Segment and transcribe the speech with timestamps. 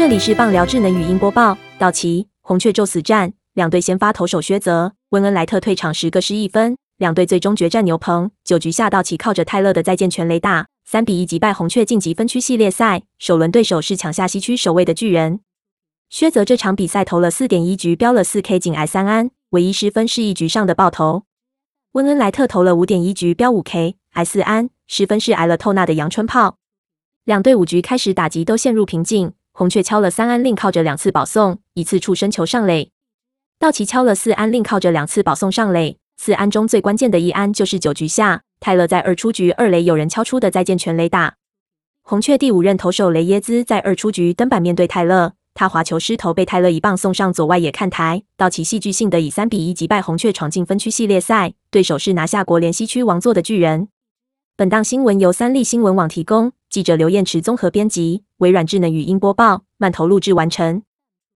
[0.00, 1.58] 这里是棒聊智能语音播报。
[1.78, 8.30] 道奇、红雀宙死战，两队先发投手薛泽、温恩莱特退场十个失一分，两队最终决战牛棚。
[8.42, 13.02] 九局下，道奇靠着泰勒的再见全垒打，三比一击败红雀晋级分区系列赛。
[13.18, 15.40] 首轮对手是抢下西区首位的巨人。
[16.08, 21.24] 薛泽这场比赛投了四点一局，飙了四 K，仅挨三安，唯一失分是一局上的爆头。
[21.92, 26.56] 温恩莱特投了五点一局，飙五 K，挨四安，失分是挨了透纳的阳春炮。
[27.26, 32.88] 两队五局开始打击都陷入平静，红雀敲了三安，另靠着两次保送，一次触身球上垒；
[33.58, 35.98] 道奇敲了四安，另靠着两次保送上垒。
[36.16, 41.34] 四安中最关键的一安就是九局下泰勒在二出局二垒有人敲出的再见全垒打。
[42.00, 48.22] 红雀第五任投手雷耶兹在二出局登板面对泰勒，他滑球失投被泰勒一棒送上左外野看台。
[48.38, 53.88] 道奇戏剧性的以三比一击败红雀，闯进分区系列赛，对手是拿下国联西区王座的巨人。
[54.56, 56.52] 本档新闻由三立新闻网提供。
[56.70, 60.84] 记者刘艳池综合编辑，微软智能语音播报，慢投录制完成。